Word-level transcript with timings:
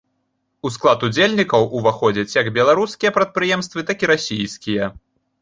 У 0.69 0.69
склад 0.77 1.03
удзельнікаў 1.07 1.67
ўваходзяць 1.81 2.33
як 2.39 2.47
беларускія 2.57 3.11
прадпрыемствы, 3.19 3.79
так 3.93 3.97
і 4.09 4.11
расійскія. 4.15 4.91